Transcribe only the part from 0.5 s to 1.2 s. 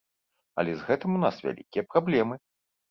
Але з гэтым